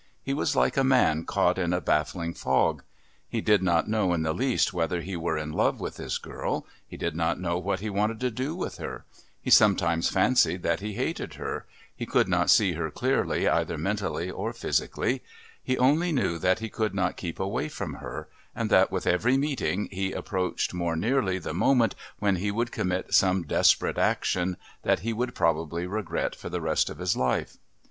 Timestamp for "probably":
25.35-25.85